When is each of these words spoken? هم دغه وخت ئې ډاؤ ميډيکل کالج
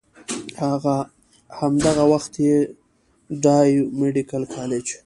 هم 1.59 1.73
دغه 1.85 2.03
وخت 2.13 2.33
ئې 2.43 2.55
ډاؤ 3.43 3.73
ميډيکل 3.99 4.43
کالج 4.55 4.85